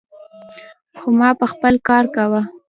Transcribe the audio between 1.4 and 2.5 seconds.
خپل کار کاوه.